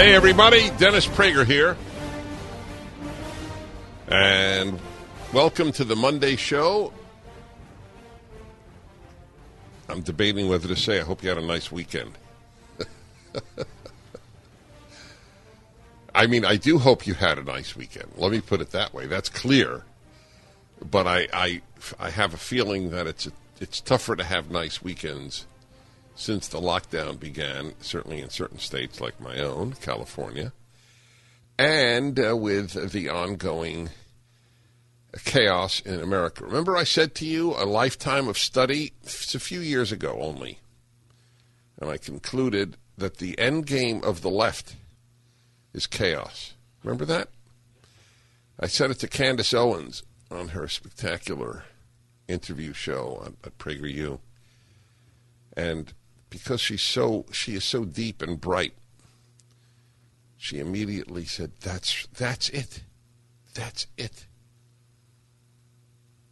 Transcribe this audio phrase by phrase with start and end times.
[0.00, 1.76] Hey, everybody, Dennis Prager here.
[4.08, 4.80] And
[5.30, 6.94] welcome to the Monday show.
[9.90, 12.16] I'm debating whether to say, I hope you had a nice weekend.
[16.14, 18.10] I mean, I do hope you had a nice weekend.
[18.16, 19.04] Let me put it that way.
[19.04, 19.82] That's clear.
[20.90, 21.60] But I, I,
[21.98, 23.28] I have a feeling that it's,
[23.60, 25.44] it's tougher to have nice weekends
[26.20, 30.52] since the lockdown began, certainly in certain states like my own, California,
[31.58, 33.88] and uh, with the ongoing
[35.24, 36.44] chaos in America.
[36.44, 38.92] Remember, I said to you a lifetime of study?
[39.02, 40.58] It's a few years ago only.
[41.80, 44.76] And I concluded that the end game of the left
[45.72, 46.52] is chaos.
[46.84, 47.30] Remember that?
[48.58, 51.64] I said it to Candace Owens on her spectacular
[52.28, 54.20] interview show at, PragerU.
[55.56, 55.94] And
[56.30, 58.74] because she's so she is so deep and bright,
[60.36, 62.82] she immediately said, "That's that's it,
[63.52, 64.26] that's it."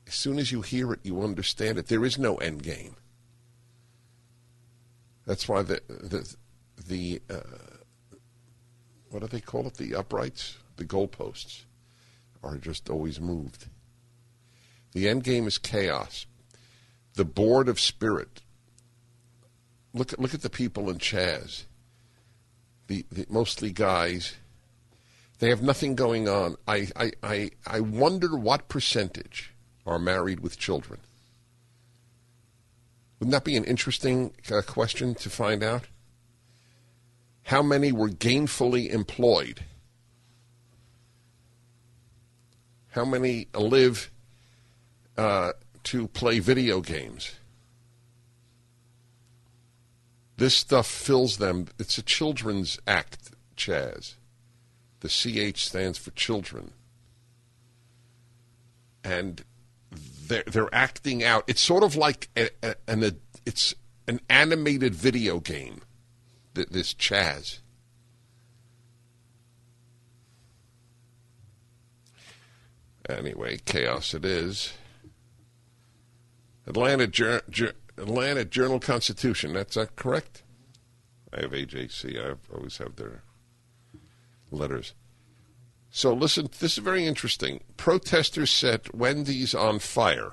[0.06, 1.88] As soon as you hear it, you understand it.
[1.88, 2.96] There is no end game.
[5.26, 6.34] That's why the the
[6.86, 7.40] the uh,
[9.10, 9.74] what do they call it?
[9.74, 11.64] The uprights, the goalposts,
[12.42, 13.66] are just always moved.
[14.92, 16.24] The end game is chaos.
[17.14, 18.40] The board of spirit
[19.98, 21.64] look at look at the people in Chaz.
[22.86, 24.36] The, the, mostly guys.
[25.40, 26.56] They have nothing going on.
[26.66, 29.52] I, I, I, I wonder what percentage
[29.86, 31.00] are married with children.
[33.18, 35.84] Wouldn't that be an interesting uh, question to find out?
[37.44, 39.64] How many were gainfully employed?
[42.90, 44.10] How many live
[45.16, 45.52] uh,
[45.84, 47.37] to play video games?
[50.38, 51.66] This stuff fills them.
[51.80, 54.14] It's a children's act, Chaz.
[55.00, 56.72] The CH stands for children.
[59.02, 59.44] And
[60.28, 61.42] they're, they're acting out.
[61.48, 63.12] It's sort of like a, a, an, a,
[63.44, 63.74] it's
[64.06, 65.80] an animated video game,
[66.54, 67.58] this Chaz.
[73.08, 74.72] Anyway, chaos it is.
[76.64, 77.08] Atlanta,
[77.98, 79.52] Atlanta Journal Constitution.
[79.52, 80.42] That's uh, correct.
[81.32, 82.18] I have AJC.
[82.18, 83.22] I always have their
[84.50, 84.94] letters.
[85.90, 87.60] So listen, this is very interesting.
[87.76, 90.32] Protesters set Wendy's on fire.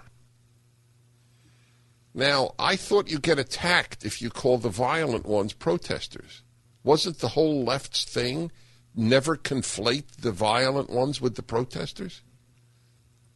[2.13, 6.43] Now, I thought you get attacked if you call the violent ones protesters.
[6.83, 8.51] Wasn't the whole left's thing
[8.95, 12.21] never conflate the violent ones with the protesters?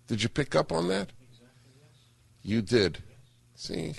[0.07, 1.11] Did you pick up on that?
[1.21, 1.97] Exactly, yes.
[2.41, 3.03] You did.
[3.09, 3.17] Yes.
[3.55, 3.95] See?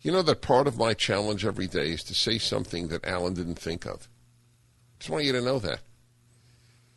[0.00, 3.34] You know that part of my challenge every day is to say something that Alan
[3.34, 4.08] didn't think of.
[4.98, 5.80] Just want you to know that.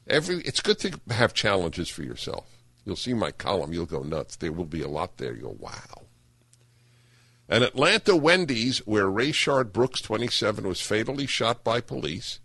[0.08, 2.46] Every it's good to have challenges for yourself.
[2.86, 4.36] You'll see my column, you'll go nuts.
[4.36, 5.36] There will be a lot there.
[5.36, 6.04] You'll wow.
[7.48, 12.40] An Atlanta Wendy's where Rayshard Brooks, 27, was fatally shot by police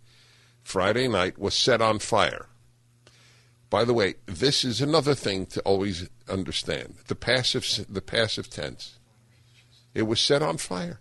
[0.63, 2.47] Friday night was set on fire.
[3.69, 8.96] By the way, this is another thing to always understand: the passive, the passive tense.
[9.97, 10.99] It was set on fire.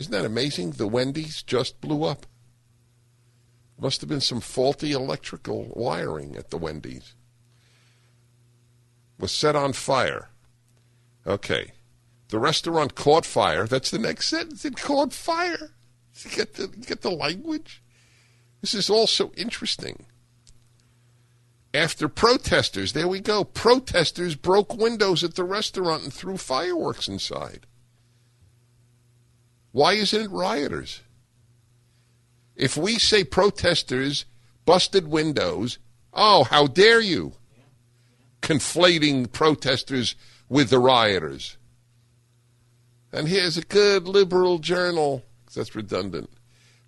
[0.00, 0.72] Isn't that amazing?
[0.72, 2.26] The Wendy's just blew up.
[3.78, 7.14] Must have been some faulty electrical wiring at the Wendy's.
[9.20, 10.30] was set on fire.
[11.24, 11.70] Okay.
[12.30, 13.68] The restaurant caught fire.
[13.68, 14.64] That's the next sentence.
[14.64, 15.70] It caught fire.
[16.34, 17.82] Get the, get the language?
[18.62, 20.06] This is all so interesting.
[21.74, 27.66] After protesters, there we go, protesters broke windows at the restaurant and threw fireworks inside.
[29.72, 31.00] Why isn't it rioters?
[32.54, 34.24] If we say protesters
[34.64, 35.78] busted windows,
[36.12, 37.32] oh, how dare you?
[38.40, 40.14] Conflating protesters
[40.48, 41.56] with the rioters.
[43.10, 46.30] And here's a good liberal journal, that's redundant,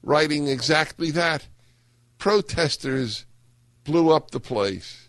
[0.01, 1.49] writing exactly that.
[2.19, 3.26] Protesters
[3.87, 5.09] blew up the place.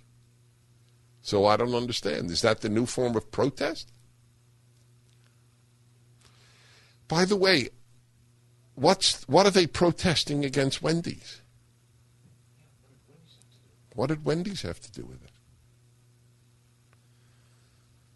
[1.22, 2.32] So I don't understand.
[2.32, 3.92] Is that the new form of protest?
[7.08, 7.70] By the way,
[8.76, 11.42] what's what are they protesting against Wendy's?
[13.94, 15.32] What did Wendy's have to do with it?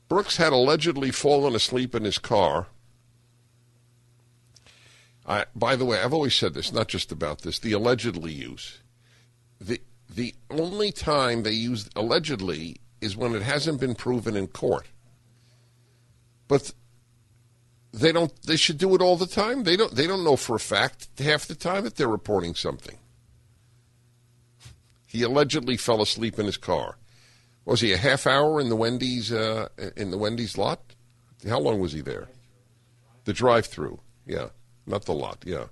[0.07, 2.67] Brooks had allegedly fallen asleep in his car.
[5.25, 8.79] I, by the way, I've always said this, not just about this, the allegedly use.
[9.59, 9.81] The,
[10.15, 14.87] the only time they use allegedly is when it hasn't been proven in court.
[16.47, 16.73] But
[17.93, 19.63] they don't they should do it all the time.
[19.63, 22.97] They don't they don't know for a fact half the time that they're reporting something.
[25.07, 26.97] He allegedly fell asleep in his car.
[27.65, 30.81] Was he a half hour in the Wendy's uh, in the Wendy's lot?
[31.47, 32.27] How long was he there?
[33.25, 33.99] The drive-through.
[34.25, 34.49] Yeah,
[34.85, 35.43] not the lot.
[35.45, 35.65] Yeah.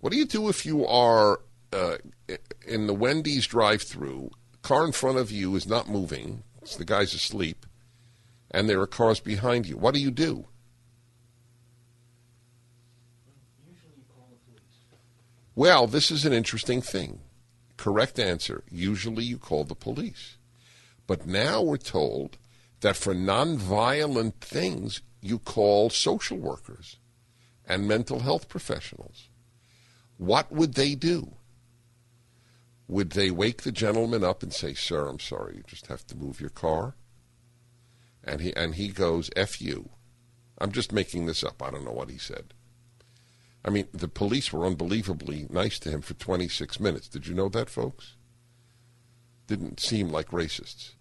[0.00, 1.40] What do you do if you are
[1.72, 1.96] uh,
[2.66, 4.30] in the Wendy's drive-through?
[4.62, 6.42] Car in front of you is not moving.
[6.62, 7.66] It's the guy's asleep,
[8.50, 9.76] and there are cars behind you.
[9.76, 10.46] What do you do?
[15.54, 17.20] Well, this is an interesting thing.
[17.76, 18.62] Correct answer.
[18.70, 20.36] Usually you call the police.
[21.06, 22.38] But now we're told
[22.80, 26.96] that for nonviolent things, you call social workers
[27.66, 29.28] and mental health professionals.
[30.18, 31.32] What would they do?
[32.90, 36.16] Would they wake the gentleman up and say, Sir, I'm sorry, you just have to
[36.16, 36.96] move your car?
[38.24, 39.90] And he, and he goes, F you.
[40.58, 41.62] I'm just making this up.
[41.62, 42.52] I don't know what he said.
[43.64, 47.06] I mean, the police were unbelievably nice to him for 26 minutes.
[47.06, 48.16] Did you know that, folks?
[49.46, 50.94] Didn't seem like racists.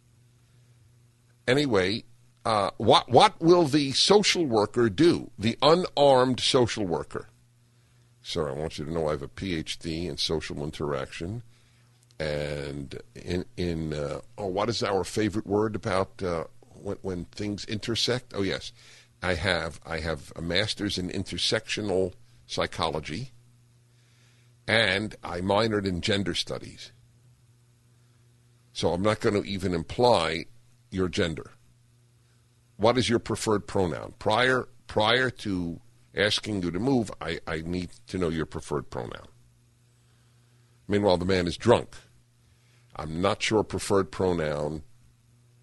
[1.48, 2.04] Anyway,
[2.46, 5.32] uh, what what will the social worker do?
[5.40, 7.30] The unarmed social worker.
[8.22, 11.42] Sir, I want you to know I have a PhD in social interaction,
[12.20, 16.44] and in in uh, oh, what is our favorite word about uh,
[16.82, 18.34] when when things intersect?
[18.36, 18.72] Oh yes,
[19.24, 22.14] I have I have a master's in intersectional
[22.46, 23.32] psychology,
[24.68, 26.92] and I minored in gender studies.
[28.74, 30.46] So I'm not going to even imply
[30.92, 31.52] your gender.
[32.78, 34.14] What is your preferred pronoun?
[34.20, 35.80] Prior prior to
[36.16, 39.28] asking you to move, I, I need to know your preferred pronoun.
[40.88, 41.96] Meanwhile, the man is drunk.
[43.00, 44.84] I'm not sure preferred pronoun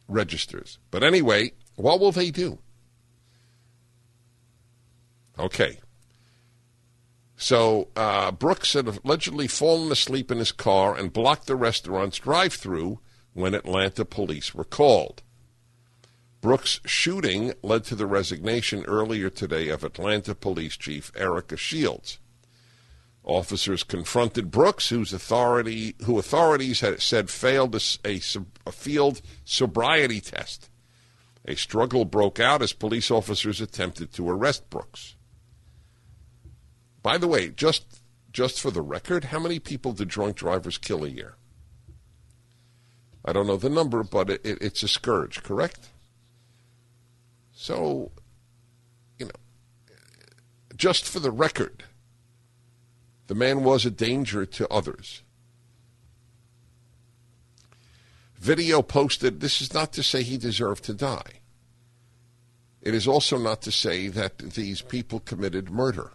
[0.08, 0.78] registers.
[0.90, 2.58] But anyway, what will they do?
[5.38, 5.78] Okay.
[7.36, 13.00] So uh, Brooks had allegedly fallen asleep in his car and blocked the restaurant's drive-through
[13.34, 15.22] when Atlanta police were called.
[16.40, 22.18] Brooks' shooting led to the resignation earlier today of Atlanta Police Chief Erika Shields.
[23.26, 28.20] Officers confronted Brooks, whose authority, who authorities had said failed a, a,
[28.72, 30.70] field sobriety test.
[31.44, 35.16] A struggle broke out as police officers attempted to arrest Brooks.
[37.02, 41.04] By the way, just just for the record, how many people do drunk drivers kill
[41.04, 41.34] a year?
[43.24, 45.88] I don't know the number, but it, it, it's a scourge, correct?
[47.52, 48.12] So,
[49.18, 49.96] you know,
[50.76, 51.82] just for the record,
[53.26, 55.22] the man was a danger to others.
[58.36, 61.40] Video posted, this is not to say he deserved to die.
[62.82, 66.12] It is also not to say that these people committed murder.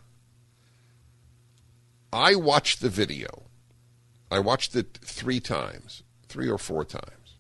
[2.14, 3.44] I watched the video.
[4.30, 7.36] I watched it three times, three or four times,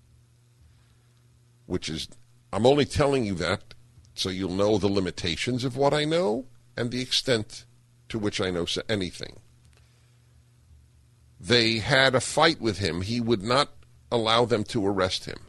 [1.65, 2.09] which is,
[2.51, 3.73] I'm only telling you that
[4.13, 7.65] so you'll know the limitations of what I know and the extent
[8.09, 9.39] to which I know anything.
[11.43, 13.01] They had a fight with him.
[13.01, 13.69] He would not
[14.11, 15.39] allow them to arrest him.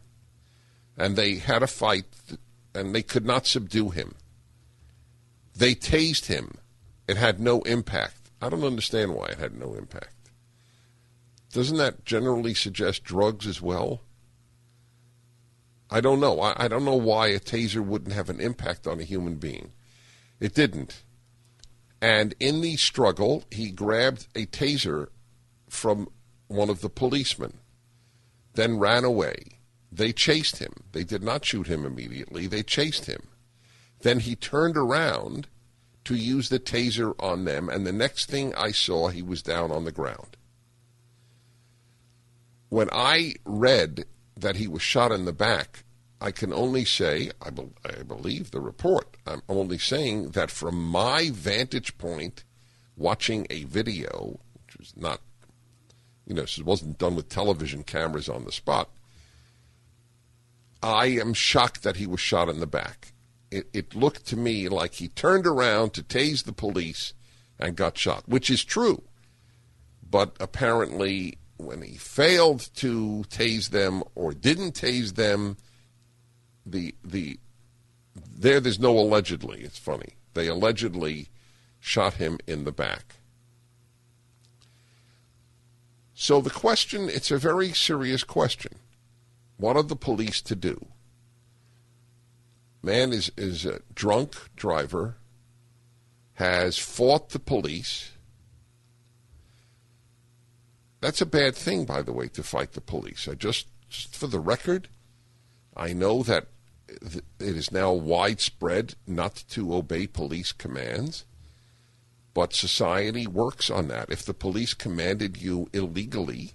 [0.96, 2.06] And they had a fight,
[2.74, 4.14] and they could not subdue him.
[5.54, 6.54] They tased him.
[7.06, 8.30] It had no impact.
[8.40, 10.30] I don't understand why it had no impact.
[11.52, 14.00] Doesn't that generally suggest drugs as well?
[15.90, 16.40] I don't know.
[16.40, 19.72] I, I don't know why a taser wouldn't have an impact on a human being.
[20.40, 21.02] It didn't.
[22.00, 25.08] And in the struggle, he grabbed a taser
[25.72, 26.06] from
[26.48, 27.54] one of the policemen,
[28.54, 29.58] then ran away.
[29.90, 30.72] They chased him.
[30.92, 33.22] They did not shoot him immediately, they chased him.
[34.02, 35.48] Then he turned around
[36.04, 39.70] to use the taser on them, and the next thing I saw, he was down
[39.70, 40.36] on the ground.
[42.68, 44.04] When I read
[44.36, 45.84] that he was shot in the back,
[46.20, 49.16] I can only say, I, be, I believe the report.
[49.26, 52.44] I'm only saying that from my vantage point,
[52.96, 55.20] watching a video, which was not,
[56.32, 58.88] you know, it wasn't done with television cameras on the spot,
[60.82, 63.12] I am shocked that he was shot in the back.
[63.50, 67.12] It, it looked to me like he turned around to tase the police
[67.58, 69.02] and got shot, which is true.
[70.08, 75.58] But apparently, when he failed to tase them or didn't tase them,
[76.64, 77.38] the the
[78.14, 79.60] there there's no allegedly.
[79.60, 80.14] It's funny.
[80.32, 81.28] They allegedly
[81.78, 83.16] shot him in the back.
[86.22, 88.74] So the question, it's a very serious question.
[89.56, 90.86] What are the police to do?
[92.80, 95.16] Man is is a drunk driver,
[96.34, 98.12] has fought the police.
[101.00, 103.26] That's a bad thing, by the way, to fight the police.
[103.26, 104.86] I just, just for the record,
[105.76, 106.46] I know that
[106.86, 111.24] it is now widespread not to obey police commands,
[112.34, 114.10] but society works on that.
[114.10, 116.52] If the police commanded you illegally,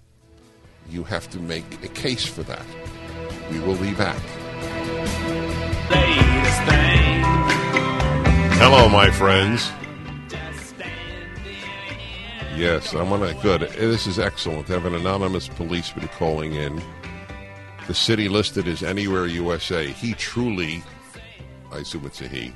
[0.88, 2.64] you have to make a case for that.
[3.50, 4.20] We will be back.
[8.60, 9.70] Hello, my friends.
[12.56, 13.60] Yes, I'm on a good.
[13.60, 14.66] This is excellent.
[14.66, 16.82] to Have an anonymous policeman calling in
[17.86, 19.86] the city listed as Anywhere USA.
[19.86, 20.82] He truly,
[21.70, 22.52] I assume it's a he,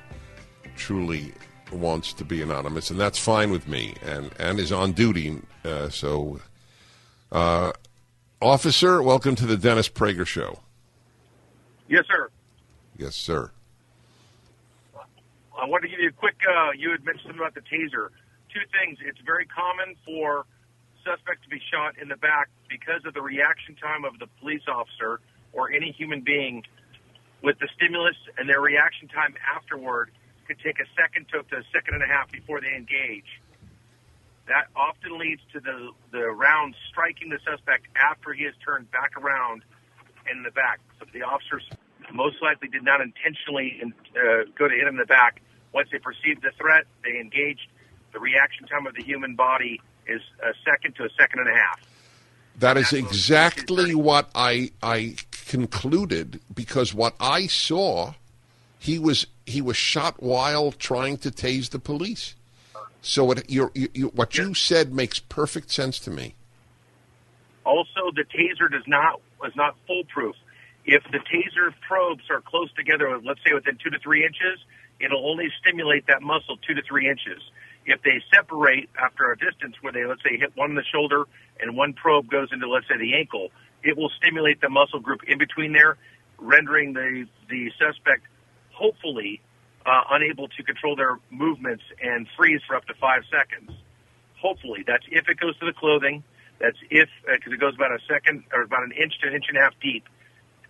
[0.74, 1.32] truly
[1.72, 5.40] wants to be anonymous, and that's fine with me, and, and is on duty.
[5.64, 6.40] Uh, so,
[7.30, 7.72] uh,
[8.40, 10.60] officer, welcome to the Dennis Prager Show.
[11.88, 12.30] Yes, sir.
[12.96, 13.50] Yes, sir.
[15.60, 16.36] I want to give you a quick.
[16.48, 18.08] Uh, you had mentioned about the taser.
[18.52, 18.98] Two things.
[19.04, 20.44] It's very common for
[21.04, 24.62] suspects to be shot in the back because of the reaction time of the police
[24.68, 25.20] officer
[25.52, 26.62] or any human being
[27.42, 30.10] with the stimulus and their reaction time afterward
[30.52, 33.40] could take a second to a second and a half before they engage.
[34.48, 39.16] That often leads to the, the round striking the suspect after he has turned back
[39.16, 39.62] around
[40.30, 40.80] in the back.
[40.98, 41.62] So the officers
[42.12, 45.40] most likely did not intentionally uh, go to hit him in the back.
[45.72, 47.68] Once they perceived the threat, they engaged.
[48.12, 51.54] The reaction time of the human body is a second to a second and a
[51.54, 51.80] half.
[52.58, 55.16] That is exactly what I I
[55.46, 58.12] concluded because what I saw,
[58.82, 62.34] he was he was shot while trying to tase the police.
[63.00, 66.34] So it, you, you, what you said makes perfect sense to me.
[67.64, 70.34] Also, the taser does not is not foolproof.
[70.84, 74.58] If the taser probes are close together, let's say within two to three inches,
[74.98, 77.40] it'll only stimulate that muscle two to three inches.
[77.86, 81.26] If they separate after a distance where they, let's say, hit one in the shoulder
[81.60, 83.50] and one probe goes into, let's say, the ankle,
[83.84, 85.98] it will stimulate the muscle group in between there,
[86.38, 88.26] rendering the, the suspect
[89.86, 93.72] uh, unable to control their movements and freeze for up to five seconds.
[94.40, 94.84] Hopefully.
[94.86, 96.22] That's if it goes to the clothing.
[96.58, 99.34] That's if, because uh, it goes about a second or about an inch to an
[99.34, 100.04] inch and a half deep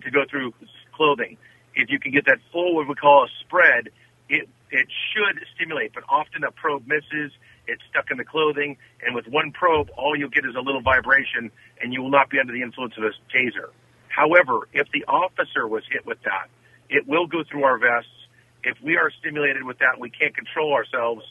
[0.05, 0.55] to go through
[0.95, 1.37] clothing.
[1.75, 3.89] If you can get that full, what we call a spread,
[4.29, 7.33] it it should stimulate, but often a probe misses.
[7.67, 10.81] It's stuck in the clothing, and with one probe, all you'll get is a little
[10.81, 13.71] vibration, and you will not be under the influence of a taser.
[14.09, 16.49] However, if the officer was hit with that,
[16.89, 18.11] it will go through our vests.
[18.65, 21.25] If we are stimulated with that, we can't control ourselves.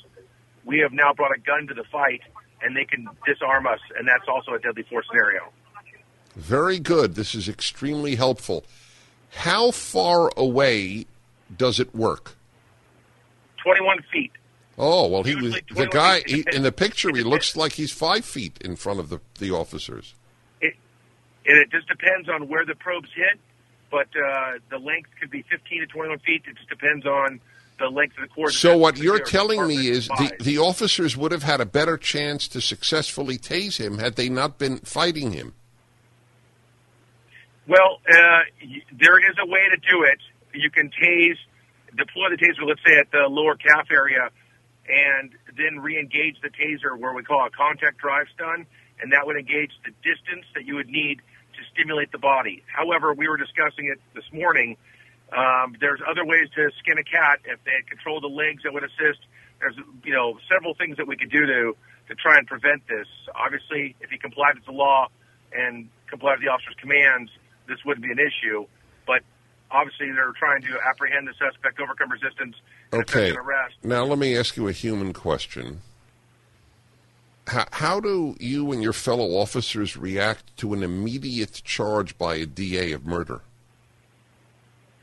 [0.66, 2.22] We have now brought a gun to the fight,
[2.62, 5.52] and they can disarm us, and that's also a deadly force scenario.
[6.36, 7.16] Very good.
[7.16, 8.66] This is extremely helpful.
[9.32, 11.06] How far away
[11.56, 12.36] does it work?
[13.64, 14.32] 21 feet.
[14.78, 17.10] Oh well, he was the guy he, in the picture.
[17.14, 20.16] He looks like he's five feet in front of the the officers.
[20.62, 20.74] It
[21.46, 23.40] and it just depends on where the probes hit,
[23.92, 26.44] but uh, the length could be 15 to 21 feet.
[26.48, 27.42] It just depends on
[27.78, 28.58] the length of the course.
[28.58, 32.48] So what you're telling me is the the officers would have had a better chance
[32.50, 35.54] to successfully tase him had they not been fighting him.
[37.68, 38.40] Well, uh,
[38.92, 40.20] there is a way to do it.
[40.54, 41.38] You can tase
[41.96, 44.30] deploy the taser, let's say at the lower calf area,
[44.88, 48.66] and then re-engage the taser where we call a contact drive stun,
[49.02, 51.22] and that would engage the distance that you would need
[51.62, 52.64] to stimulate the body.
[52.68, 54.78] However, we were discussing it this morning.
[55.32, 57.40] Um, there's other ways to skin a cat.
[57.46, 59.22] If they had control the legs, that would assist.
[59.60, 61.76] There's you know several things that we could do to
[62.10, 63.08] to try and prevent this.
[63.36, 65.08] Obviously, if he complied with the law
[65.54, 67.32] and complied with the officer's commands,
[67.68, 68.66] this wouldn't be an issue.
[69.06, 69.22] But
[69.70, 72.56] obviously, they're trying to apprehend the suspect, overcome resistance,
[72.92, 73.32] and Okay.
[73.32, 73.76] arrest.
[73.84, 75.82] Now, let me ask you a human question.
[77.52, 82.46] How, how do you and your fellow officers react to an immediate charge by a
[82.46, 83.42] DA of murder?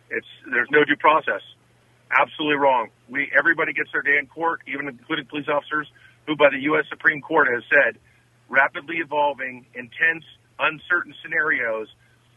[0.08, 1.42] It's there's no due process.
[2.10, 2.88] Absolutely wrong.
[3.10, 5.88] We everybody gets their day in court, even including police officers,
[6.26, 6.86] who by the U.S.
[6.88, 8.00] Supreme Court has said,
[8.48, 10.24] rapidly evolving, intense,
[10.58, 11.88] uncertain scenarios.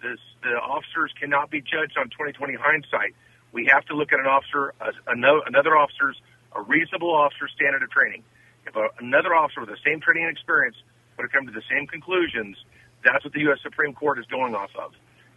[0.03, 3.15] This, the officers cannot be judged on 2020 hindsight.
[3.53, 4.73] We have to look at an officer,
[5.07, 6.19] another, another officer's,
[6.53, 8.23] a reasonable officer standard of training.
[8.65, 10.77] If a, another officer with the same training and experience
[11.17, 12.57] would have come to the same conclusions,
[13.03, 13.59] that's what the U.S.
[13.63, 14.93] Supreme Court is going off of.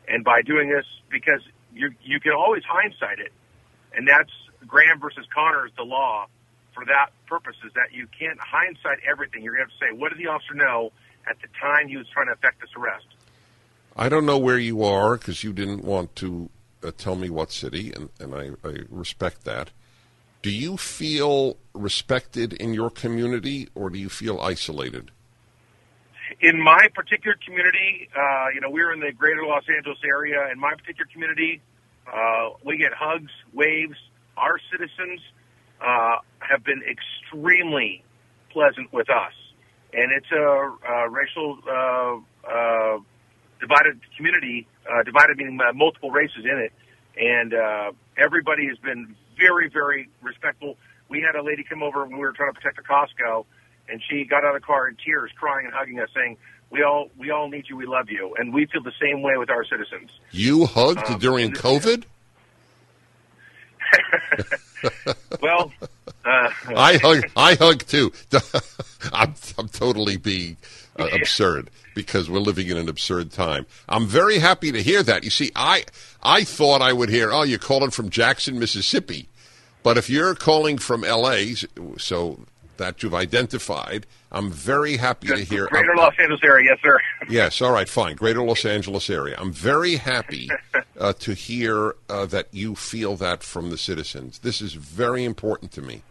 [0.09, 1.41] And by doing this, because
[1.73, 3.33] you you can always hindsight it,
[3.97, 4.31] and that's
[4.67, 6.27] Graham versus Connors, the law
[6.75, 9.43] for that purpose is that you can't hindsight everything.
[9.43, 10.93] You're going to have to say, what did the officer know
[11.29, 13.07] at the time he was trying to effect this arrest?
[13.97, 16.51] I don't know where you are because you didn't want to
[16.83, 19.71] uh, tell me what city, and, and I, I respect that.
[20.45, 25.11] Do you feel respected in your community, or do you feel isolated?
[26.43, 30.47] In my particular community, uh, you know, we're in the greater Los Angeles area.
[30.53, 31.63] In my particular community,
[32.07, 33.97] uh, we get hugs, waves.
[34.37, 35.23] Our citizens
[35.81, 38.05] uh, have been extremely
[38.51, 39.33] pleasant with us.
[39.95, 42.99] And it's a, a racial uh, uh,
[43.61, 46.73] divided community, uh, divided meaning multiple races in it.
[47.17, 50.77] And uh, everybody has been very, very respectful.
[51.09, 53.45] We had a lady come over when we were trying to protect a Costco,
[53.89, 56.37] and she got out of the car in tears, crying and hugging us, saying,
[56.71, 57.77] "We all, we all need you.
[57.77, 60.11] We love you." And we feel the same way with our citizens.
[60.31, 62.05] You hugged Um, during COVID?
[65.41, 65.73] Well,
[66.25, 67.25] uh, I hug.
[67.37, 68.13] I hug too.
[69.13, 70.57] I'm, I'm totally being
[70.99, 73.67] uh, absurd because we're living in an absurd time.
[73.89, 75.25] I'm very happy to hear that.
[75.25, 75.85] You see, I
[76.23, 79.29] I thought I would hear, oh, you're calling from Jackson, Mississippi,
[79.83, 81.55] but if you're calling from L.A.,
[81.99, 82.41] so
[82.79, 85.67] that you've identified, I'm very happy to hear.
[85.69, 86.99] greater I'm- Los Angeles area, yes, sir.
[87.29, 88.17] Yes, all right, fine.
[88.17, 89.37] Greater Los Angeles area.
[89.39, 90.51] I'm very happy
[91.01, 94.41] uh, to hear uh, that you feel that from the citizens.
[94.41, 96.03] This is very important to me.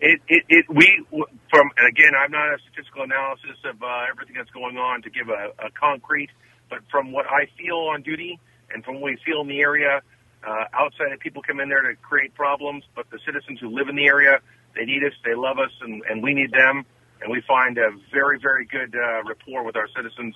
[0.00, 1.04] It, it, it, we,
[1.50, 5.10] from, and again, I'm not a statistical analysis of uh, everything that's going on to
[5.10, 6.30] give a, a concrete,
[6.68, 8.40] but from what I feel on duty
[8.72, 10.00] and from what we feel in the area,
[10.42, 13.88] uh, outside of people come in there to create problems, but the citizens who live
[13.88, 14.40] in the area,
[14.74, 16.84] they need us, they love us, and, and we need them,
[17.22, 20.34] and we find a very, very good uh, rapport with our citizens.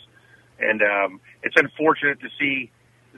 [0.59, 2.71] And um, it's unfortunate to see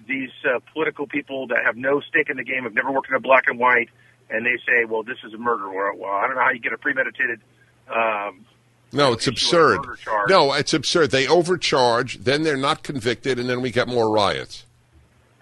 [0.06, 3.14] these uh, political people that have no stake in the game, have never worked in
[3.14, 3.88] a black and white,
[4.30, 6.58] and they say, "Well, this is a murder." Or, "Well, I don't know how you
[6.60, 7.40] get a premeditated."
[7.88, 8.44] Um,
[8.92, 9.80] No, it's absurd.
[10.28, 11.10] No, it's absurd.
[11.10, 14.64] They overcharge, then they're not convicted, and then we get more riots.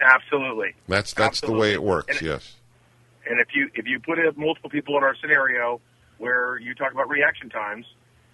[0.00, 0.74] absolutely.
[0.88, 2.18] That's that's the way it works.
[2.18, 2.56] And, Yes.
[3.28, 5.80] And if you if you put multiple people in our scenario
[6.18, 7.86] where you talk about reaction times,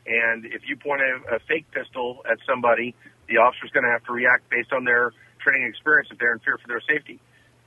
[0.07, 2.95] and if you point a, a fake pistol at somebody,
[3.29, 6.39] the officer's going to have to react based on their training experience if they're in
[6.41, 7.19] fear for their safety.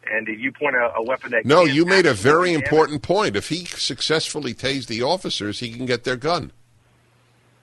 [0.06, 3.02] And if you point a, a weapon that No, you made a very damage- important
[3.04, 3.36] point.
[3.38, 6.52] If he successfully tased the officers, he can get their gun.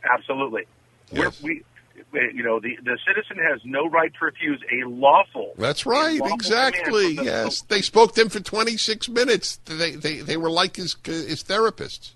[0.04, 0.62] Absolutely.
[1.12, 1.40] Yes.
[1.42, 1.64] We're, we, we-
[2.12, 5.52] you know, the, the citizen has no right to refuse a lawful.
[5.56, 7.16] That's right, lawful exactly.
[7.16, 9.58] the- Yes, they spoke to him for 26 minutes.
[9.64, 12.12] They they they were like his his therapists.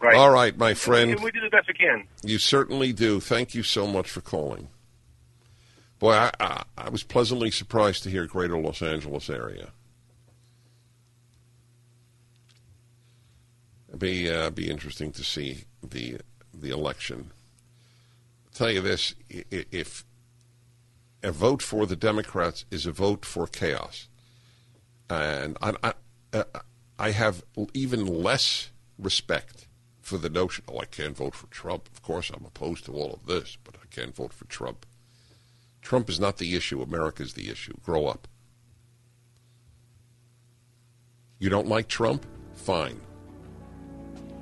[0.00, 0.14] Right.
[0.16, 1.10] All right, my friend.
[1.10, 2.04] And we do the best we can.
[2.22, 3.18] You certainly do.
[3.20, 4.68] Thank you so much for calling.
[5.98, 9.70] Boy, I, I, I was pleasantly surprised to hear Greater Los Angeles area.
[13.88, 16.18] It'd be uh, be interesting to see the
[16.54, 17.30] the election.
[18.58, 20.04] Tell you this: if
[21.22, 24.08] a vote for the Democrats is a vote for chaos,
[25.08, 25.92] and I, I,
[26.32, 26.42] uh,
[26.98, 29.68] I have even less respect
[30.00, 30.64] for the notion.
[30.66, 31.88] Oh, I can't vote for Trump.
[31.92, 34.86] Of course, I'm opposed to all of this, but I can't vote for Trump.
[35.80, 36.82] Trump is not the issue.
[36.82, 37.74] America's the issue.
[37.84, 38.26] Grow up.
[41.38, 42.26] You don't like Trump?
[42.56, 43.00] Fine.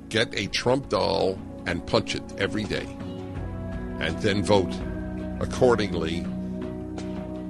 [0.09, 2.87] Get a Trump doll and punch it every day.
[3.99, 4.73] And then vote
[5.39, 6.25] accordingly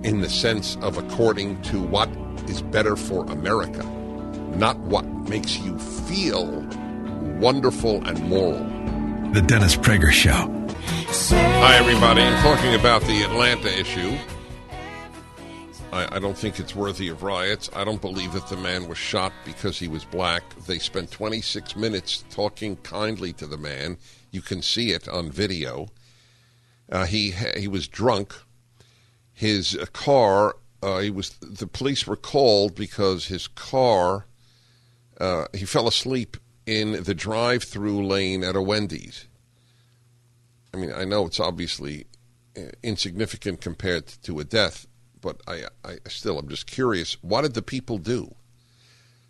[0.03, 2.09] in the sense of according to what
[2.47, 3.83] is better for America,
[4.55, 6.61] not what makes you feel
[7.39, 8.63] wonderful and moral.
[9.33, 10.53] The Dennis Prager Show.
[11.59, 12.21] Hi, everybody.
[12.21, 14.17] I'm talking about the Atlanta issue.
[15.91, 17.69] I, I, don't think it's worthy of riots.
[17.75, 20.43] I don't believe that the man was shot because he was black.
[20.65, 23.97] They spent 26 minutes talking kindly to the man.
[24.31, 25.87] You can see it on video.
[26.91, 28.33] Uh, he he was drunk.
[29.33, 30.55] His uh, car.
[30.81, 31.31] Uh, he was.
[31.41, 34.25] The police were called because his car.
[35.19, 39.25] Uh, he fell asleep in the drive-through lane at a Wendy's.
[40.73, 42.05] I mean, I know it's obviously
[42.55, 44.85] uh, insignificant compared to a death,
[45.21, 47.13] but I, I still am just curious.
[47.23, 48.35] What did the people do?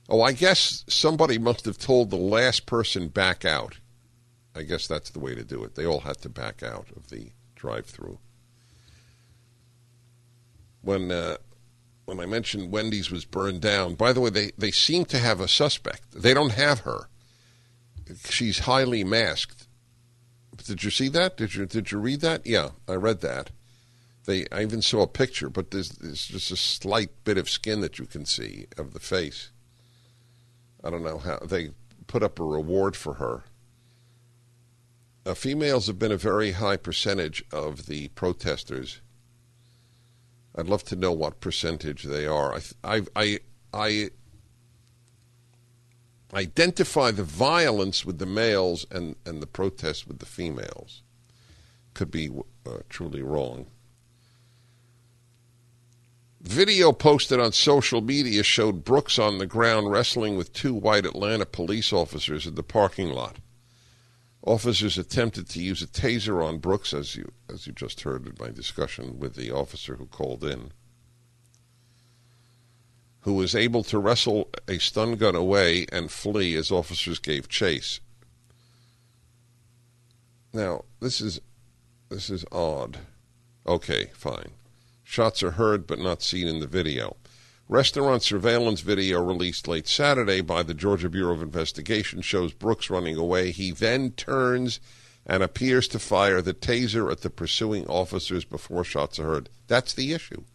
[0.10, 3.78] Oh, I guess somebody must have told the last person back out.
[4.56, 5.76] I guess that's the way to do it.
[5.76, 8.20] They all had to back out of the drive-through.
[10.82, 11.38] When uh,
[12.06, 15.42] when I mentioned Wendy's was burned down, by the way, they they seem to have
[15.42, 16.12] a suspect.
[16.12, 17.10] They don't have her.
[18.30, 19.68] She's highly masked
[20.68, 21.38] did you see that?
[21.38, 22.46] Did you did you read that?
[22.46, 23.52] Yeah, I read that.
[24.26, 27.82] They I even saw a picture, but there's, there's just a slight bit of skin
[27.82, 29.52] that you can see of the face.
[30.84, 31.72] I don't know how they
[32.08, 33.44] put up a reward for her.
[35.28, 39.02] Uh, females have been a very high percentage of the protesters.
[40.56, 42.56] I'd love to know what percentage they are.
[42.56, 43.40] I I I,
[43.74, 44.10] I
[46.34, 51.04] identify the violence with the males and, and the protests with the females.
[51.94, 52.30] Could be
[52.66, 53.66] uh, truly wrong.
[56.40, 61.46] Video posted on social media showed Brooks on the ground wrestling with two white Atlanta
[61.46, 63.40] police officers in the parking lot.
[64.48, 68.34] Officers attempted to use a taser on Brooks, as you as you just heard in
[68.40, 70.72] my discussion with the officer who called in
[73.28, 78.00] who was able to wrestle a stun gun away and flee as officers gave chase.
[80.54, 81.42] Now, this is
[82.08, 83.00] this is odd.
[83.68, 84.52] Okay, fine.
[85.04, 87.18] Shots are heard but not seen in the video.
[87.70, 93.18] Restaurant surveillance video released late Saturday by the Georgia Bureau of Investigation shows Brooks running
[93.18, 93.52] away.
[93.52, 94.80] He then turns
[95.26, 99.50] and appears to fire the taser at the pursuing officers before shots are heard.
[99.68, 100.46] That's the issue.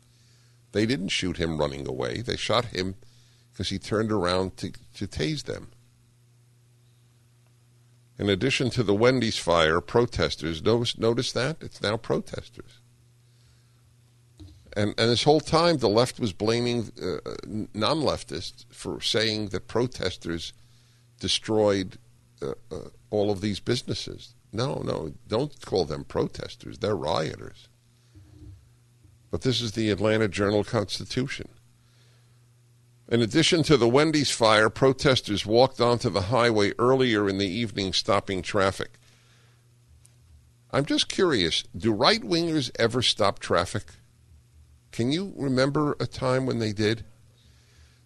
[0.72, 2.22] They didn't shoot him running away.
[2.22, 2.94] They shot him
[3.53, 5.70] because he turned around to, to tase them.
[8.18, 12.79] In addition to the Wendy's fire, protesters notice, notice that it's now protesters.
[14.75, 17.19] And and this whole time, the left was blaming uh,
[17.75, 20.53] non-leftists for saying that protesters
[21.21, 21.99] destroyed
[22.41, 24.35] uh, uh, all of these businesses.
[24.53, 26.79] No, no, don't call them protesters.
[26.79, 27.69] They're rioters.
[29.31, 31.49] But this is the Atlanta Journal Constitution.
[33.09, 37.93] In addition to the Wendy's fire, protesters walked onto the highway earlier in the evening,
[37.93, 38.99] stopping traffic.
[40.71, 43.85] I'm just curious do right wingers ever stop traffic?
[44.92, 47.05] Can you remember a time when they did?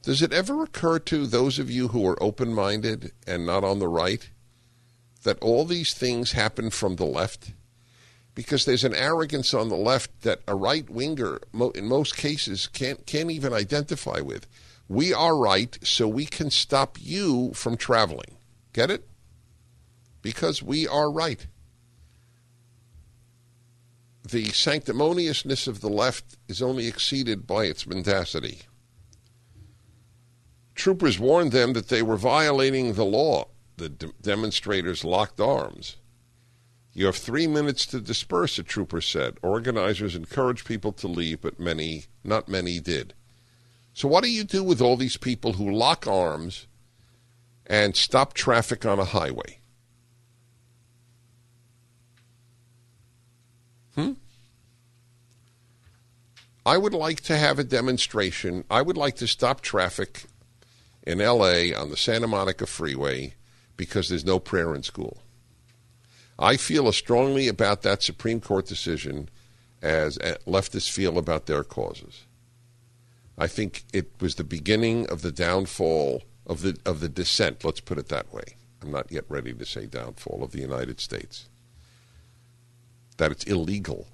[0.02, 3.80] Does it ever occur to those of you who are open minded and not on
[3.80, 4.30] the right
[5.24, 7.52] that all these things happen from the left?
[8.36, 11.40] because there's an arrogance on the left that a right winger,
[11.74, 14.46] in most cases, can't can't even identify with.
[14.88, 18.36] We are right, so we can stop you from traveling.
[18.72, 19.08] Get it?
[20.22, 21.46] Because we are right.
[24.28, 28.62] The sanctimoniousness of the left is only exceeded by its mendacity.
[30.74, 33.46] Troopers warned them that they were violating the law.
[33.76, 35.94] The de- demonstrators locked arms.
[36.92, 39.36] You have three minutes to disperse, a trooper said.
[39.42, 43.14] Organizers encouraged people to leave, but many, not many, did.
[43.94, 46.66] So, what do you do with all these people who lock arms
[47.64, 49.60] and stop traffic on a highway?
[56.66, 58.64] I would like to have a demonstration.
[58.68, 60.24] I would like to stop traffic
[61.04, 63.34] in LA on the Santa Monica Freeway
[63.76, 65.22] because there's no prayer in school.
[66.40, 69.28] I feel as strongly about that Supreme Court decision
[69.80, 72.24] as leftists feel about their causes.
[73.38, 77.64] I think it was the beginning of the downfall of the of the descent.
[77.64, 78.56] Let's put it that way.
[78.82, 81.48] I'm not yet ready to say downfall of the United States.
[83.18, 84.08] That it's illegal.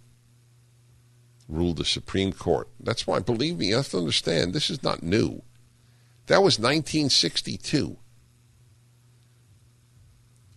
[1.48, 2.68] Ruled the Supreme Court.
[2.81, 5.42] That's why, believe me, you have to understand this is not new.
[6.26, 7.96] That was 1962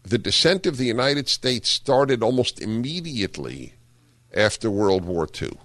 [0.06, 3.74] the descent of the United States started almost immediately
[4.34, 5.58] after World War II.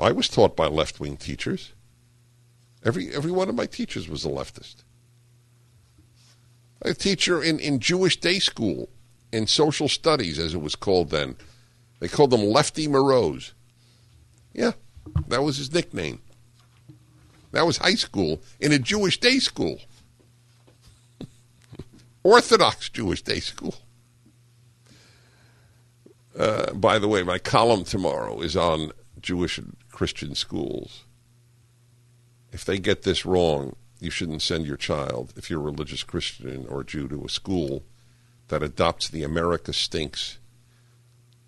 [0.00, 1.72] I was taught by left wing teachers.
[2.84, 4.84] Every, every one of my teachers was a leftist.
[6.82, 8.88] A teacher in, in Jewish day school,
[9.32, 11.36] in social studies, as it was called then.
[12.00, 13.52] They called him Lefty Moroz.
[14.52, 14.72] Yeah,
[15.28, 16.20] that was his nickname.
[17.52, 19.80] That was high school in a Jewish day school.
[22.22, 23.74] Orthodox Jewish day school.
[26.38, 31.04] Uh, by the way, my column tomorrow is on Jewish and Christian schools.
[32.52, 36.66] If they get this wrong, you shouldn't send your child, if you're a religious Christian
[36.68, 37.84] or Jew, to a school
[38.52, 40.36] that adopts the America stinks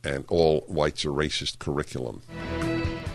[0.02, 2.22] and all whites are racist curriculum.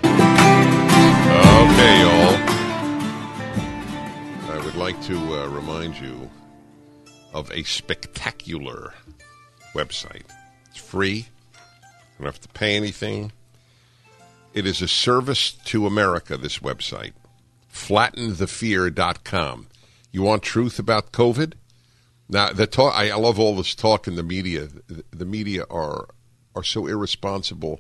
[0.04, 2.36] Okay, y'all.
[4.52, 6.30] I would like to uh, remind you
[7.34, 8.93] of a spectacular
[9.73, 10.21] website.
[10.67, 11.15] It's free.
[11.15, 13.32] You don't have to pay anything.
[14.54, 17.13] It is a service to America, this website.
[17.73, 19.65] Flattenthefear.com.
[20.12, 21.54] You want truth about COVID?
[22.30, 24.68] Now, the talk, I, I love all this talk in the media.
[24.68, 26.10] The, the media are
[26.56, 27.80] are so irresponsible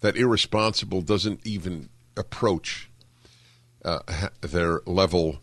[0.00, 2.90] that irresponsible doesn't even approach
[3.84, 4.00] uh,
[4.40, 5.40] their level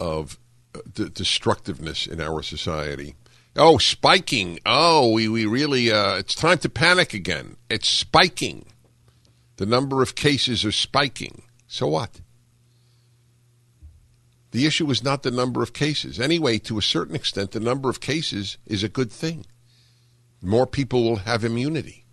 [0.00, 0.38] of
[0.74, 3.14] uh, d- destructiveness in our society.
[3.56, 4.58] Oh, spiking.
[4.66, 7.56] Oh, we, we really, uh, it's time to panic again.
[7.70, 8.66] It's spiking.
[9.56, 11.42] The number of cases are spiking.
[11.66, 12.20] So what?
[14.56, 16.18] The issue is not the number of cases.
[16.18, 19.44] Anyway, to a certain extent, the number of cases is a good thing.
[20.40, 22.06] More people will have immunity.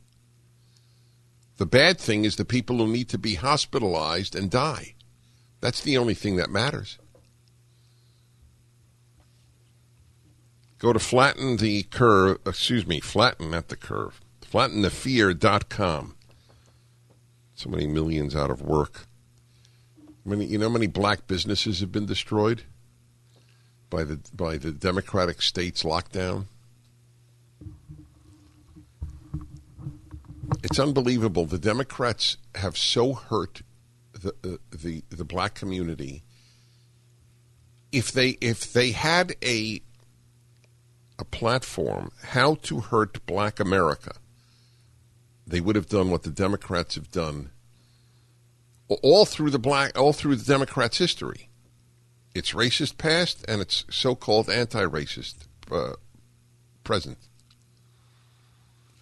[1.55, 4.95] The bad thing is the people who need to be hospitalized and die.
[5.61, 6.99] That's the only thing that matters.
[10.79, 16.17] Go to flatten the curve, excuse me, flatten at the curve, flattenthefear.com.
[17.55, 19.07] So many millions out of work.
[20.25, 22.63] Many, you know, how many black businesses have been destroyed
[23.89, 26.45] by the by the Democratic states lockdown.
[30.63, 31.45] It's unbelievable.
[31.45, 33.61] The Democrats have so hurt
[34.13, 36.23] the uh, the the black community.
[37.91, 39.81] If they if they had a
[41.19, 44.13] a platform how to hurt black America,
[45.45, 47.51] they would have done what the Democrats have done
[48.87, 51.49] all through the black all through the Democrats' history.
[52.35, 55.35] It's racist past and it's so-called anti-racist
[55.71, 55.93] uh,
[56.83, 57.17] present.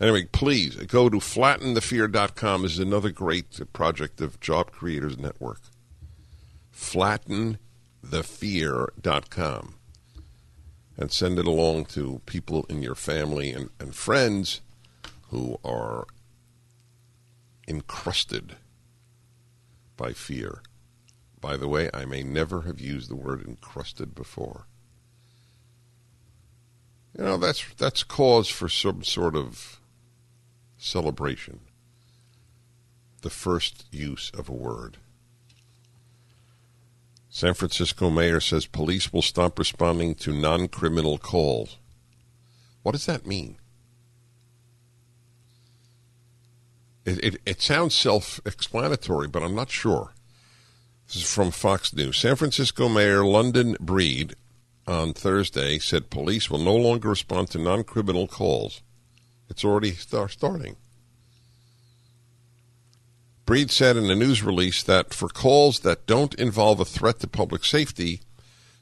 [0.02, 2.66] Anyway, please go to flattenthefear.com.
[2.66, 5.62] Is another great project of Job Creators Network.
[6.76, 9.76] Flattenthefear.com.
[10.98, 14.60] And send it along to people in your family and, and friends
[15.30, 16.06] who are
[17.68, 18.58] encrusted
[20.02, 20.64] by fear.
[21.40, 24.66] By the way, I may never have used the word encrusted before.
[27.16, 29.80] You know, that's that's cause for some sort of
[30.78, 31.60] celebration.
[33.22, 34.98] The first use of a word.
[37.30, 41.78] San Francisco mayor says police will stop responding to non criminal calls.
[42.82, 43.58] What does that mean?
[47.06, 50.14] It, it, it sounds self explanatory, but I'm not sure.
[51.08, 52.18] This is from Fox News.
[52.18, 54.36] San Francisco Mayor London Breed
[54.88, 58.82] on Thursday said police will no longer respond to non criminal calls.
[59.50, 60.78] It's already start starting.
[63.46, 67.28] Breed said in a news release that for calls that don't involve a threat to
[67.28, 68.22] public safety,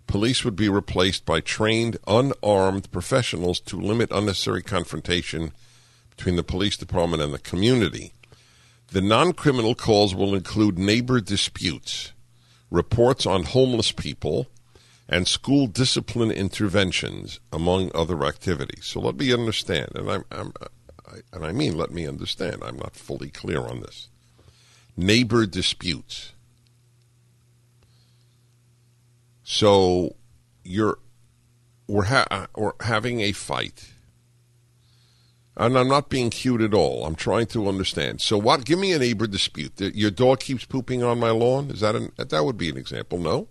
[0.06, 5.54] police would be replaced by trained, unarmed professionals to limit unnecessary confrontation
[6.20, 8.12] between the police department and the community.
[8.92, 12.12] The non criminal calls will include neighbor disputes,
[12.70, 14.48] reports on homeless people,
[15.08, 18.86] and school discipline interventions, among other activities.
[18.86, 20.52] So let me understand, and I'm, I'm
[21.08, 22.64] I, and I mean let me understand.
[22.66, 24.10] I'm not fully clear on this.
[24.98, 26.34] Neighbor disputes.
[29.46, 30.18] So
[30.66, 31.00] you're
[31.88, 33.94] we're, ha- uh, we're having a fight
[35.60, 37.06] and I'm not being cute at all.
[37.06, 38.22] I'm trying to understand.
[38.22, 38.64] So, what?
[38.64, 39.80] Give me a neighbor dispute.
[39.80, 41.70] Your dog keeps pooping on my lawn.
[41.70, 43.20] Is that an, that would be an example?
[43.20, 43.50] No.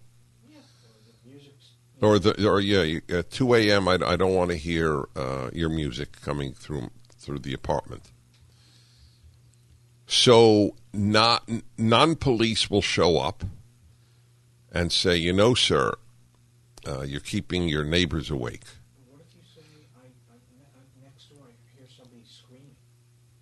[2.00, 3.88] Or the or yeah, at two a.m.
[3.88, 8.10] I, I don't want to hear uh, your music coming through through the apartment.
[10.06, 13.44] So, not non police will show up
[14.72, 15.92] and say, you know, sir,
[16.86, 18.64] uh, you're keeping your neighbors awake.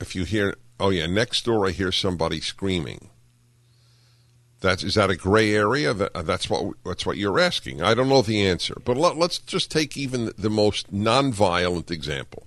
[0.00, 3.10] If you hear, oh yeah, next door I hear somebody screaming.
[4.60, 5.92] That's is that a gray area?
[5.92, 7.82] That's what that's what you're asking.
[7.82, 12.46] I don't know the answer, but let, us just take even the most nonviolent example.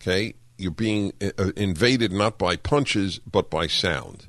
[0.00, 4.26] Okay, you're being uh, invaded not by punches but by sound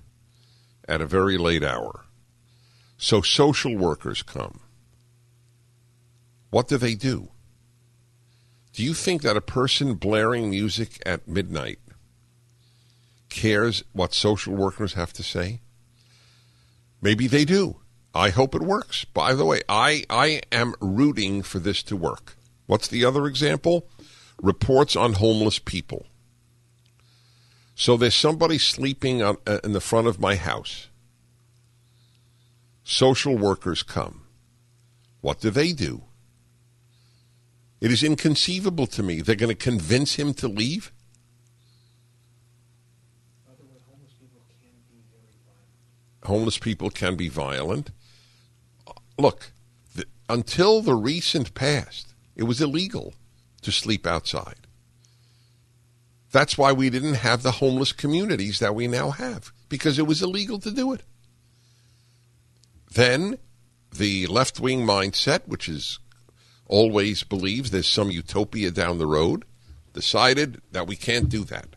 [0.88, 2.06] at a very late hour.
[2.98, 4.60] So social workers come.
[6.50, 7.30] What do they do?
[8.74, 11.80] Do you think that a person blaring music at midnight
[13.30, 15.62] cares what social workers have to say?
[17.02, 17.78] Maybe they do.
[18.16, 19.06] I hope it works.
[19.06, 22.36] By the way, I, I am rooting for this to work.
[22.66, 23.88] What's the other example?
[24.42, 26.08] Reports on homeless people.
[27.76, 30.88] So there's somebody sleeping on, uh, in the front of my house.
[32.84, 34.22] Social workers come.
[35.22, 36.04] What do they do?
[37.84, 39.20] It is inconceivable to me.
[39.20, 40.94] They're going to convince him to leave?
[46.24, 47.92] homeless people can be violent.
[49.20, 49.52] Look,
[49.94, 53.16] the, until the recent past, it was illegal
[53.62, 54.66] to sleep outside.
[56.32, 60.22] That's why we didn't have the homeless communities that we now have, because it was
[60.22, 61.02] illegal to do it.
[62.94, 63.38] Then
[63.94, 66.00] the left wing mindset, which is
[66.68, 69.46] always believes there's some utopia down the road,
[69.94, 71.68] decided that we can't do that.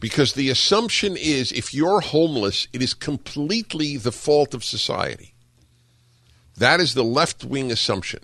[0.00, 5.34] Because the assumption is if you're homeless, it is completely the fault of society.
[6.56, 8.20] That is the left wing assumption.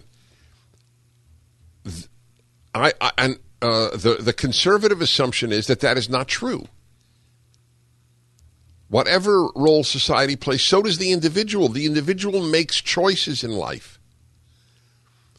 [2.74, 6.66] I, I and uh, the the conservative assumption is that that is not true.
[8.88, 11.68] Whatever role society plays, so does the individual.
[11.68, 13.98] The individual makes choices in life.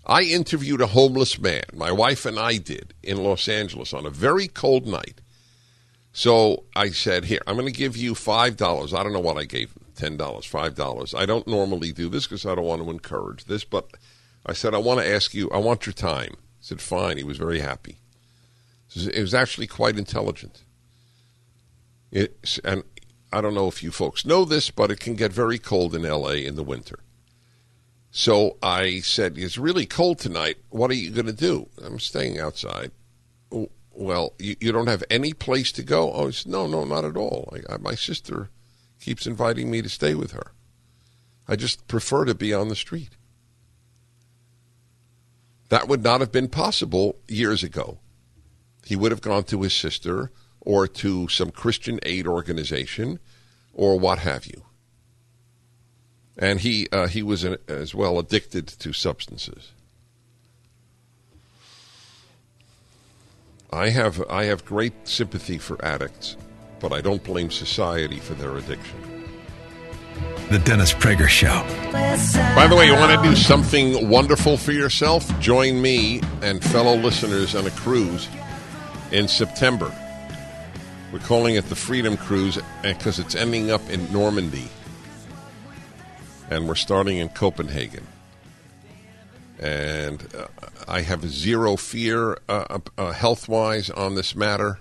[0.05, 4.11] I interviewed a homeless man, my wife and I did, in Los Angeles on a
[4.11, 5.21] very cold night.
[6.13, 8.97] So I said, Here, I'm going to give you $5.
[8.97, 11.19] I don't know what I gave him $10, $5.
[11.19, 13.89] I don't normally do this because I don't want to encourage this, but
[14.45, 16.35] I said, I want to ask you, I want your time.
[16.59, 17.17] He said, Fine.
[17.17, 17.97] He was very happy.
[18.95, 20.63] It was actually quite intelligent.
[22.11, 22.83] It, and
[23.35, 26.03] I don't know if you folks know this, but it can get very cold in
[26.03, 26.99] LA in the winter.
[28.11, 30.57] So I said, It's really cold tonight.
[30.69, 31.67] What are you going to do?
[31.83, 32.91] I'm staying outside
[33.95, 36.11] well, you, you don't have any place to go?
[36.11, 37.51] Oh, said, no, no, not at all.
[37.53, 38.49] I, I, my sister
[38.99, 40.51] keeps inviting me to stay with her.
[41.47, 43.11] I just prefer to be on the street.
[45.69, 47.99] That would not have been possible years ago.
[48.85, 50.31] He would have gone to his sister
[50.65, 53.19] or to some Christian aid organization
[53.73, 54.63] or what have you.
[56.37, 59.71] And he uh, he was an, as well addicted to substances.
[63.71, 66.35] I have I have great sympathy for addicts,
[66.79, 68.97] but I don't blame society for their addiction.
[70.49, 71.63] The Dennis Prager Show.
[72.55, 75.27] By the way, you want to do something wonderful for yourself?
[75.39, 78.29] Join me and fellow listeners on a cruise
[79.11, 79.93] in September.
[81.15, 84.67] We're calling it the Freedom Cruise because it's ending up in Normandy.
[86.49, 88.05] And we're starting in Copenhagen
[89.57, 90.47] and uh,
[90.89, 94.79] I have zero fear uh, uh, health wise on this matter,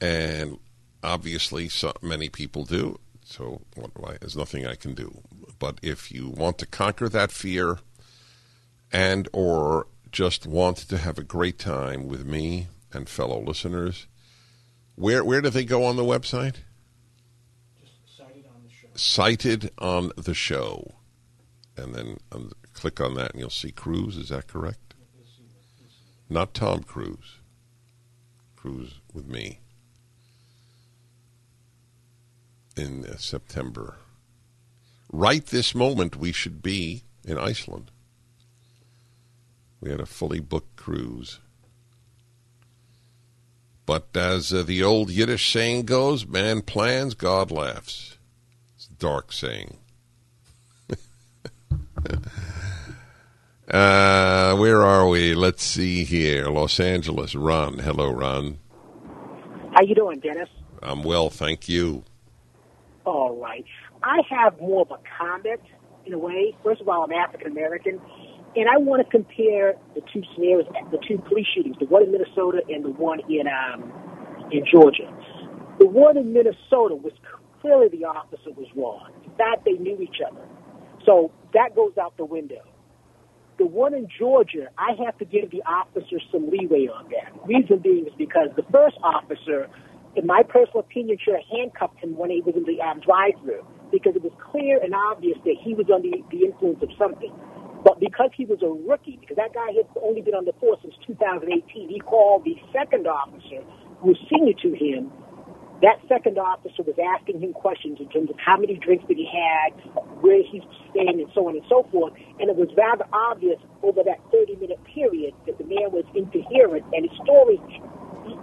[0.00, 0.58] and
[1.04, 2.98] obviously, so many people do.
[3.22, 3.60] So
[4.02, 5.20] I, there's nothing I can do.
[5.58, 7.80] But if you want to conquer that fear,
[8.90, 14.06] and or just want to have a great time with me and fellow listeners,
[14.96, 16.56] where where do they go on the website?
[18.06, 18.88] cited on the show.
[18.94, 20.94] Cited on the show,
[21.76, 24.16] and then um, click on that and you'll see Cruise.
[24.16, 24.94] Is that correct?
[26.28, 27.38] Not Tom Cruise.
[28.56, 29.60] Cruise with me
[32.76, 33.96] in uh, September.
[35.12, 37.90] Right this moment, we should be in Iceland.
[39.80, 41.38] We had a fully booked cruise.
[43.86, 48.18] But as uh, the old Yiddish saying goes, man plans, God laughs.
[48.74, 49.78] It's a dark saying.
[53.68, 55.34] Uh, where are we?
[55.34, 56.48] Let's see here.
[56.48, 57.34] Los Angeles.
[57.34, 57.80] Ron.
[57.80, 58.58] Hello, Ron.
[59.72, 60.48] How you doing, Dennis?
[60.82, 62.04] I'm well, thank you.
[63.04, 63.64] All right.
[64.04, 65.60] I have more of a comment
[66.04, 66.56] in a way.
[66.62, 68.00] First of all, I'm African American,
[68.56, 72.12] and I want to compare the two scenarios, the two police shootings, the one in
[72.12, 73.92] Minnesota and the one in um,
[74.50, 75.12] in Georgia.
[75.78, 77.12] The one in Minnesota was
[77.60, 79.12] clearly the officer was wrong.
[79.24, 80.40] In fact, they knew each other,
[81.04, 82.62] so that goes out the window.
[83.58, 87.32] The one in Georgia, I have to give the officer some leeway on that.
[87.46, 89.68] Reason being is because the first officer
[90.16, 93.64] in my personal opinion, should have handcuffed him when he was in the um, drive-through
[93.92, 97.30] because it was clear and obvious that he was under the influence of something.
[97.86, 100.82] But because he was a rookie, because that guy had only been on the force
[100.82, 103.62] since 2018, he called the second officer
[104.02, 105.14] who was senior to him.
[105.86, 109.30] That second officer was asking him questions in terms of how many drinks that he
[109.30, 109.78] had,
[110.18, 112.10] where he's staying, and so on and so forth.
[112.42, 116.82] And it was rather obvious over that 30 minute period that the man was incoherent
[116.90, 117.62] and his stories,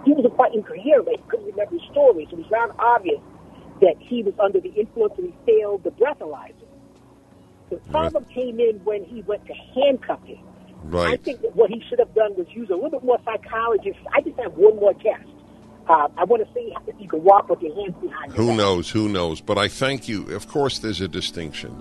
[0.08, 2.32] he was quite incoherent, but he couldn't remember his stories.
[2.32, 3.20] So it was rather obvious
[3.84, 6.63] that he was under the influence and he failed the breathalyzer.
[7.74, 10.38] The problem came in when he went to handcuff him.
[10.84, 11.14] Right.
[11.14, 13.96] I think that what he should have done was use a little bit more psychology.
[14.12, 15.28] I just have one more test.
[15.88, 18.48] Uh, I want to see if you can walk with your hands behind your Who
[18.48, 18.56] back.
[18.56, 18.90] knows?
[18.90, 19.40] Who knows?
[19.40, 20.34] But I thank you.
[20.34, 21.72] Of course, there's a distinction,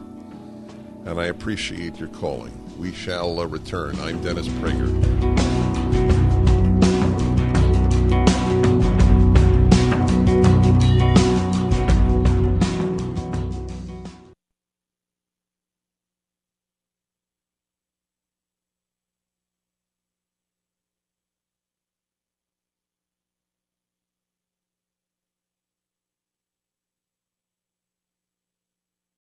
[1.05, 2.53] and I appreciate your calling.
[2.77, 3.99] We shall uh, return.
[3.99, 5.32] I'm Dennis Prager.